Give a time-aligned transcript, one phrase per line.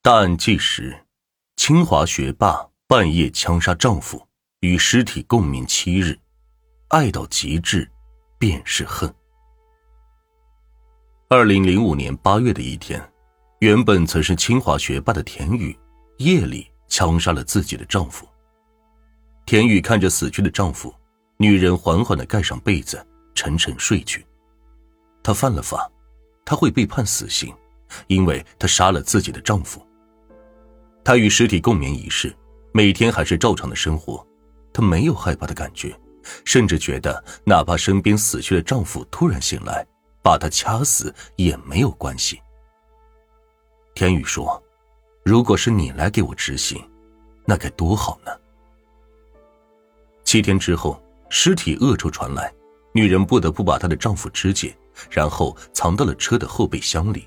[0.00, 0.96] 大案纪实：
[1.56, 4.24] 清华学霸半夜枪杀丈夫，
[4.60, 6.16] 与尸体共眠七日，
[6.86, 7.90] 爱到极致，
[8.38, 9.12] 便是恨。
[11.28, 13.02] 二零零五年八月的一天，
[13.58, 15.76] 原本曾是清华学霸的田雨，
[16.18, 18.26] 夜里枪杀了自己的丈夫。
[19.46, 20.94] 田雨看着死去的丈夫，
[21.38, 23.04] 女人缓缓的盖上被子，
[23.34, 24.24] 沉沉睡去。
[25.24, 25.90] 她犯了法，
[26.44, 27.52] 她会被判死刑。
[28.06, 29.82] 因为她杀了自己的丈夫，
[31.08, 32.36] 她与尸体共眠一世，
[32.70, 34.22] 每天还是照常的生活，
[34.74, 35.98] 她没有害怕的感觉，
[36.44, 39.86] 甚至觉得哪怕身边死去的丈夫突然醒来，
[40.22, 42.38] 把她掐死也没有关系。
[43.94, 44.62] 天宇说
[45.24, 46.78] ：“如果是你来给我执行，
[47.46, 48.30] 那该多好呢。”
[50.24, 52.52] 七天之后，尸体恶臭传来，
[52.92, 54.76] 女人不得不把她的丈夫肢解，
[55.08, 57.26] 然后藏到了车的后备箱里。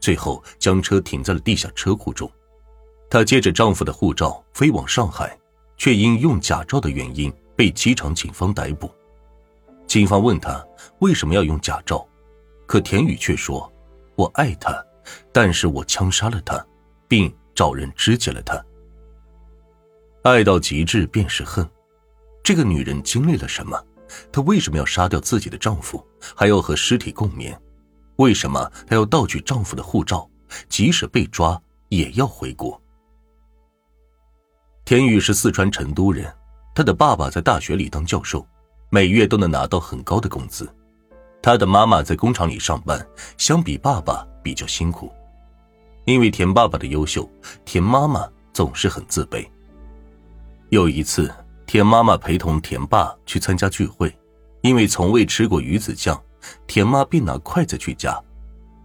[0.00, 2.30] 最后将车停在了地下车库中，
[3.12, 5.38] 她借着丈夫的护照飞往上海，
[5.76, 8.90] 却因用假照的原因被机场警方逮捕。
[9.86, 10.66] 警方问她
[11.00, 12.08] 为什么要用假照，
[12.64, 13.70] 可田雨却说
[14.16, 14.82] ：“我爱他，
[15.30, 16.66] 但是我枪杀了他，
[17.06, 18.58] 并找人肢解了他。
[20.22, 21.68] 爱到极致便是恨。
[22.42, 23.78] 这个女人经历了什么？
[24.32, 26.02] 她为什么要杀掉自己的丈夫，
[26.34, 27.60] 还要和尸体共眠？”
[28.16, 30.26] 为什么她要盗取丈夫的护照？
[30.70, 32.81] 即使被抓，也要回国。
[34.92, 36.30] 田宇是四川成都人，
[36.74, 38.46] 他的爸爸在大学里当教授，
[38.90, 40.68] 每月都能拿到很高的工资。
[41.40, 43.02] 他的妈妈在工厂里上班，
[43.38, 45.10] 相比爸爸比较辛苦。
[46.04, 47.26] 因为田爸爸的优秀，
[47.64, 49.48] 田妈妈总是很自卑。
[50.68, 51.32] 有一次，
[51.64, 54.14] 田妈妈陪同田爸去参加聚会，
[54.60, 56.22] 因为从未吃过鱼子酱。
[56.66, 58.20] 田妈便拿筷子去夹，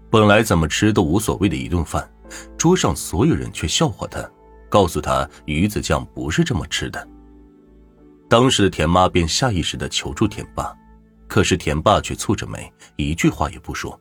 [0.09, 2.09] 本来怎么吃都无所谓的一顿饭，
[2.57, 4.25] 桌上所有人却笑话他，
[4.69, 7.07] 告诉她鱼子酱不是这么吃的。
[8.29, 10.75] 当时的田妈便下意识的求助田爸，
[11.27, 13.99] 可是田爸却蹙着眉，一句话也不说。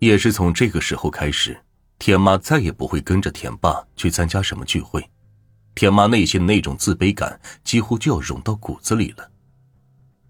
[0.00, 1.56] 也是从这个时候开始，
[1.98, 5.08] 田妈再也不会跟着田爸去参加什么聚会，
[5.74, 9.30] 田妈内心那种自卑感几乎就要融到骨子里了。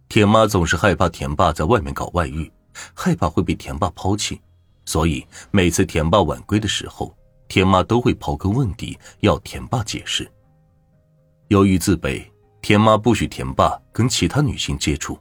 [0.09, 2.50] 田妈总是害怕田爸在外面搞外遇，
[2.94, 4.41] 害怕会被田爸抛弃，
[4.84, 7.16] 所以每次田爸晚归的时候，
[7.50, 10.31] 田妈都会刨根问底，要田爸解释。
[11.49, 12.25] 由于自卑，
[12.62, 15.19] 田妈不许田爸跟其他女性接触。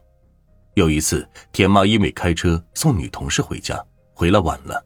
[0.74, 4.80] 有一次，田妈因为开车送女同事回家，回来晚了，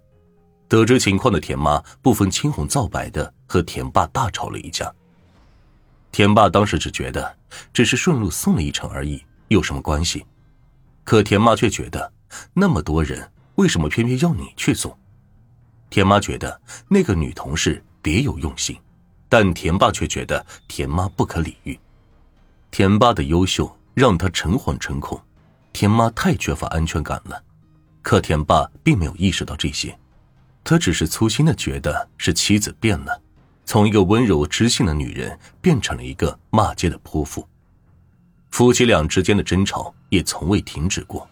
[0.69, 4.91] 得知情况的田妈不分青红皂白的和田爸大吵了一架。
[6.13, 7.37] 田爸当时只觉得
[7.75, 9.23] 只是顺路送了一程而已。
[9.49, 10.25] 有什么关系？
[11.05, 12.11] 可田妈却觉得，
[12.55, 14.97] 那么多人，为什么偏偏要你去送？
[15.95, 18.77] 田妈觉得那个女同事别有用心，
[19.29, 21.79] 但田爸却觉得田妈不可理喻。
[22.73, 25.23] 田爸的优秀让他诚惶诚恐，
[25.73, 27.41] 田妈太缺乏安全感了。
[28.03, 29.97] 可田爸并没有意识到这些，
[30.65, 33.23] 他只是粗心的觉得是妻子变了，
[33.65, 37.49] 从一个温柔知性的女人变成了一个骂街的泼妇。
[38.51, 41.31] 夫妻俩之间的争吵也从未停止过，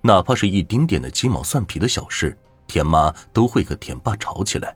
[0.00, 2.36] 哪怕是一丁点的鸡毛蒜皮的小事，
[2.72, 4.74] 田妈都会和田爸吵起来。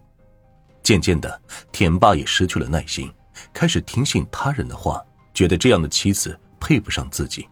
[0.83, 1.41] 渐渐的，
[1.73, 3.11] 田爸也失去了耐心，
[3.55, 5.03] 开始听信他人的话，
[5.33, 7.49] 觉得这样的妻子配不上自己。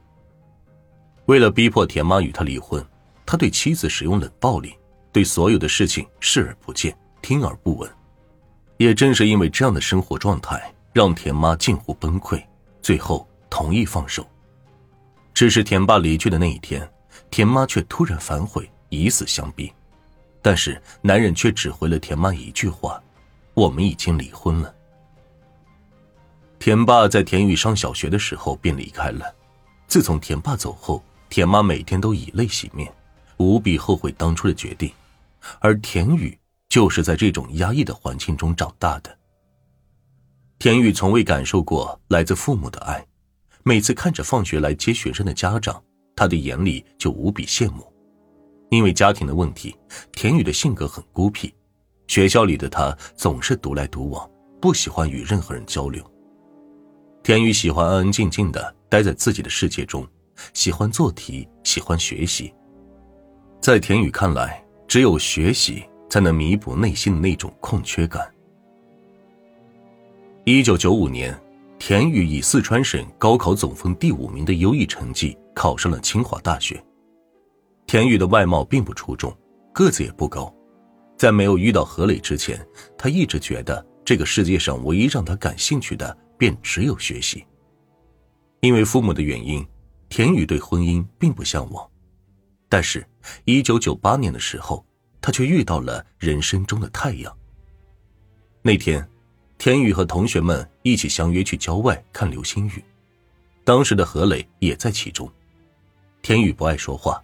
[1.25, 2.85] 为了逼迫田妈与他离婚，
[3.25, 4.77] 他对妻子使用冷暴力，
[5.13, 7.91] 对所有的事情视而不见，听而不闻。
[8.77, 12.45] 也正是因为这样的生活状态，让田妈近乎崩溃，
[12.83, 13.27] 最后。
[13.49, 14.27] 同意放手，
[15.33, 16.87] 只是田爸离去的那一天，
[17.31, 19.73] 田妈却突然反悔，以死相逼。
[20.45, 23.03] 但是男人却只回了田妈一句话
[23.55, 24.75] ：“我们已经离婚了。”
[26.61, 29.35] 田爸在田雨上小学的时候便离开了。
[29.87, 32.93] 自从田爸走后，田妈每天都以泪洗面，
[33.39, 34.93] 无比后悔当初的决定。
[35.61, 36.39] 而田雨
[36.69, 39.17] 就是在这种压抑的环境中长大的。
[40.59, 43.03] 田雨从未感受过来自父母的爱。
[43.63, 45.83] 每次看着放学来接学生的家长，
[46.15, 47.94] 他的眼里就无比羡慕。
[48.71, 49.77] 因为家庭的问题，
[50.13, 51.53] 田雨的性格很孤僻，
[52.07, 54.29] 学校里的他总是独来独往，
[54.61, 56.05] 不喜欢与任何人交流。
[57.23, 60.07] 田雨喜欢安安静静的待在自己的世界中，
[60.53, 62.53] 喜欢做题，喜欢学习。
[63.61, 68.29] 在田雨看来，只有学习才能弥补内心的那种空缺感。
[70.45, 71.39] 一九九五年。
[71.77, 76.83] 田雨以四川省高考总分第五名的优异成绩考上了清华大学。
[77.95, 79.33] 田雨的外貌并不出众，
[79.73, 80.53] 个子也不高，
[81.17, 82.61] 在没有遇到何磊之前，
[82.99, 87.47] 他一直觉得这个世界上唯一让他感兴趣的便只有学习。
[88.63, 89.65] 因为父母的原因，
[90.09, 91.89] 田宇对婚姻并不向往。
[92.69, 93.07] 但是，
[93.45, 94.85] 一九九八年的时候，
[95.21, 97.33] 他却遇到了人生中的太阳。
[98.61, 99.09] 那天，
[99.57, 102.85] 田宇和同学们一起相约去郊外看流星雨，
[103.63, 105.31] 当时的何磊也在其中。
[106.23, 107.23] 田宇不爱说话。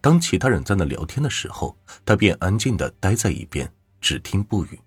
[0.00, 3.70] 当其他人在那聊天的时候，他便安静的待在一边，
[4.00, 4.80] 只听不语。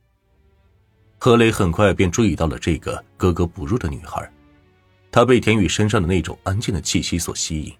[1.18, 4.32] 何磊很快便注意到了这个格格不入的女孩，
[5.12, 7.74] 他被田雨身上的那种安静的气息所吸引。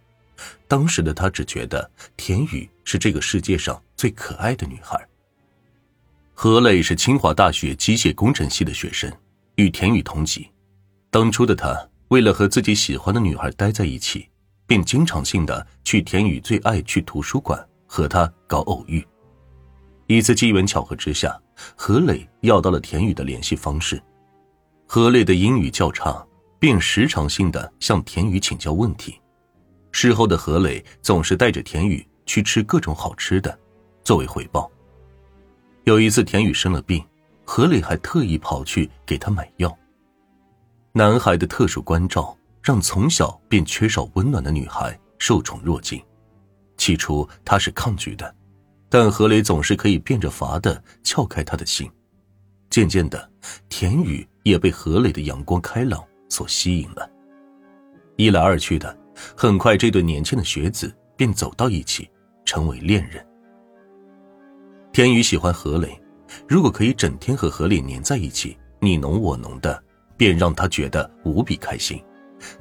[0.68, 5.08] 当时的他只觉得田雨是这个世界上最可爱的女孩。
[6.34, 9.12] 何磊是清华大学机械工程系的学生，
[9.56, 10.50] 与田雨同级。
[11.12, 14.28] 当初的他为了和自己喜欢的女孩待在一起。
[14.72, 19.06] 便经常性的去田宇最爱去图书馆和他搞偶遇。
[20.08, 21.38] 一次机缘巧合之下，
[21.76, 24.02] 何磊要到了田宇的联系方式。
[24.88, 26.26] 何磊的英语较差，
[26.58, 29.20] 便时常性的向田宇请教问题。
[29.92, 33.60] 事后的何磊总是带着田宇去吃各种好吃的，
[34.06, 34.72] 作为回报。
[35.84, 37.06] 有一次田宇生了病，
[37.44, 39.78] 何磊还特意跑去给他买药。
[40.94, 42.34] 男孩的特殊关照。
[42.62, 46.02] 让从小便缺少温暖的女孩受宠若惊。
[46.78, 48.36] 起初他是抗拒的，
[48.90, 51.90] 但何磊总是可以变着法的撬开他的心。
[52.70, 53.30] 渐渐的，
[53.70, 57.10] 田雨也被何磊的阳光开朗所吸引了。
[58.16, 58.98] 一来二去的，
[59.36, 62.10] 很快这对年轻的学子便走到一起，
[62.46, 63.26] 成为恋人。
[64.94, 66.02] 田雨喜欢何磊，
[66.48, 69.84] 如果可以整天和何磊黏在一起，你侬我侬的，
[70.18, 72.02] 便让他觉得无比开心。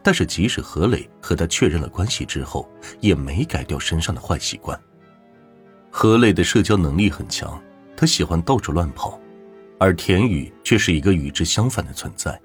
[0.03, 2.69] 但是，即使何磊和他确认了关系之后，
[3.00, 4.79] 也没改掉身上的坏习惯。
[5.91, 7.61] 何磊的社交能力很强，
[7.97, 9.21] 他喜欢到处乱跑，
[9.79, 12.41] 而田宇却是一个与之相反的存在。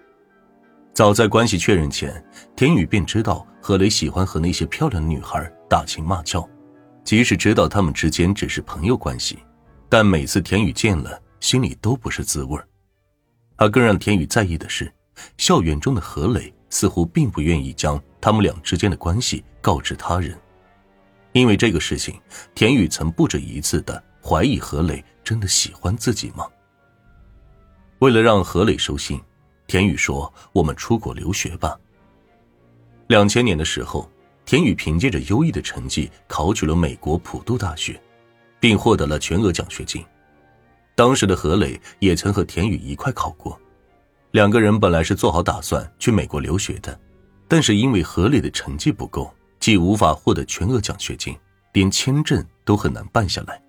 [0.94, 2.24] 早在关系确认前，
[2.56, 6.50] 田宇便知道何磊喜欢和那些漂亮的女孩打情骂俏，
[7.04, 9.38] 即使知道他们之间只是朋友关系，
[9.90, 12.60] 但每次田宇见了，心里都不是滋味
[13.58, 14.92] 而更让田宇在意的是，
[15.38, 16.54] 校园中的何磊。
[16.76, 20.38] 似乎并不愿意将他们俩之间的关系告知他人，
[21.32, 22.20] 因为这个事情，
[22.54, 26.46] 田雨曾不止一次的怀疑何磊真的喜欢自己吗？
[28.00, 29.18] 为了让何磊收心，
[29.68, 31.80] 田雨说：“我们出国留学吧。”
[33.08, 34.12] 两千年的时候，
[34.44, 37.98] 田雨凭借着优异的成绩考取了美国普渡大学，
[38.60, 40.04] 并获得了全额奖学金。
[40.94, 43.58] 当时的何磊也曾和田雨一块考过。
[44.36, 47.00] 两个人本来是做好打算去美国留学的，
[47.48, 51.34] 但是因为何磊的成绩不够，既无法获得全额奖学金，
[51.72, 53.64] 连签证都很难办下来。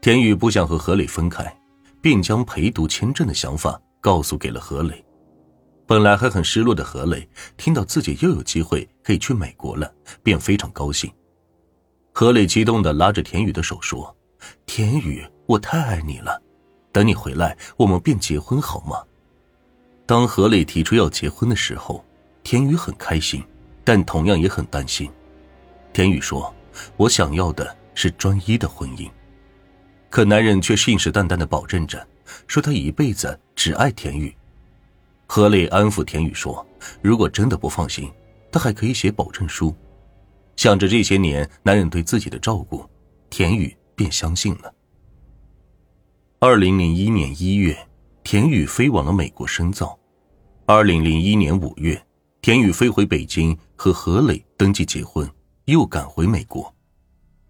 [0.00, 1.54] 田宇不想和何磊分开，
[2.00, 5.04] 便将陪读签证的想法告诉给了何磊。
[5.86, 7.28] 本来还很失落的何磊，
[7.58, 9.92] 听到自己又有机会可以去美国了，
[10.22, 11.12] 便非常高兴。
[12.12, 14.16] 何磊激动的拉着田宇的手说
[14.64, 16.40] ：“田宇，我太爱你了，
[16.92, 18.96] 等你回来，我们便结婚好吗？”
[20.10, 22.04] 当何磊提出要结婚的时候，
[22.42, 23.44] 田宇很开心，
[23.84, 25.08] 但同样也很担心。
[25.92, 26.52] 田宇说
[26.98, 29.08] ：“我想要的是专一的婚姻。”
[30.10, 32.04] 可男人却信誓旦旦的保证着，
[32.48, 34.34] 说他一辈子只爱田宇。
[35.28, 36.66] 何磊安抚田宇说
[37.00, 38.10] ：“如果真的不放心，
[38.50, 39.72] 他还可以写保证书。”
[40.58, 42.84] 想着这些年男人对自己的照顾，
[43.30, 44.74] 田宇便相信了。
[46.40, 47.78] 二零零一年一月，
[48.24, 49.96] 田宇飞往了美国深造。
[50.72, 52.00] 二零零一年五月，
[52.40, 55.28] 田宇飞回北京和何磊登记结婚，
[55.64, 56.72] 又赶回美国。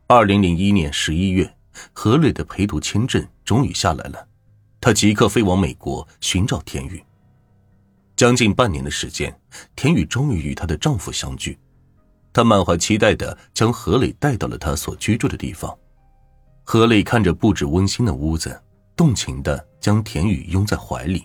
[0.07, 1.55] 二零零一年十一月，
[1.93, 4.27] 何磊的陪读签证终于下来了，
[4.81, 7.05] 他即刻飞往美国寻找田宇。
[8.17, 9.39] 将近半年的时间，
[9.77, 11.59] 田宇终于与她的丈夫相聚，
[12.33, 15.79] 她满怀期待的将何磊带到了她所居住的地方。
[16.65, 18.59] 何磊看着布置温馨的屋子，
[18.97, 21.25] 动情的将田宇拥在怀里。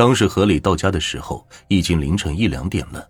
[0.00, 3.06] 当时何磊到家的时候已经凌晨一两点了，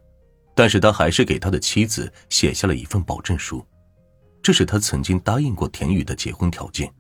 [0.56, 3.64] 但是他还是给他的妻子写下了一份保证书，
[4.42, 6.92] 这是他曾经答应过田宇的结婚条件。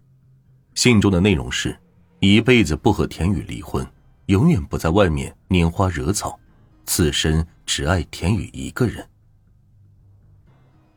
[0.76, 1.76] 信中的内容是，
[2.20, 3.84] 一辈子不和田宇离婚，
[4.26, 6.38] 永远不在外面拈花惹草，
[6.86, 9.04] 此生只爱田宇一个人。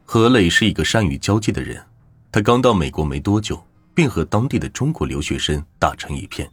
[0.06, 1.84] 何磊是一个善于交际的人，
[2.32, 3.60] 他刚到美国没多久，
[3.96, 6.48] 便和当地的中国留学生打成一片，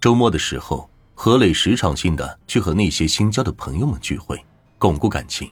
[0.00, 0.88] 周末的时候。
[1.14, 4.44] 何磊时常性的去和那些新交的朋友们聚会，
[4.78, 5.50] 巩固感情，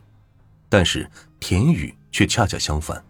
[0.68, 3.02] 但是田宇却恰恰相反。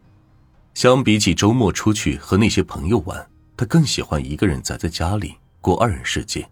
[0.75, 3.18] 相比起周末出去和那些朋友玩，
[3.56, 6.44] 他他更喜欢一个人宅在家里过二人世界。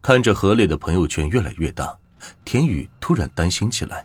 [0.00, 1.94] 看着何磊的朋友圈越来越大，
[2.42, 4.02] 田雨突然担心起来。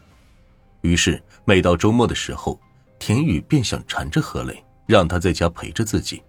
[0.82, 2.60] 于是每到周末的时候，
[3.00, 6.22] 田雨便想缠着何磊，让他在家陪着自己。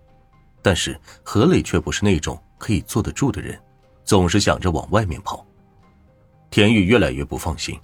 [0.62, 3.60] 但是何磊却不是那种可以坐得住的人，
[4.06, 5.44] 总是想着往外面跑。
[6.48, 7.78] 田雨越来越不放心。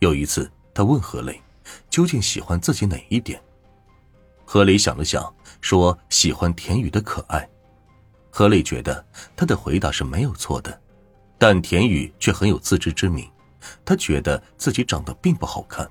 [0.00, 1.40] 有一次，他问何磊
[1.88, 3.40] ：“究竟喜欢自己哪一点？”
[4.44, 7.48] 何磊想了想，说：“喜欢田雨的可爱。”
[8.28, 10.78] 何磊觉得他的回答是没有错的，
[11.38, 13.30] 但田雨却很有自知之明，
[13.84, 15.88] 他觉得自己长得并不好看。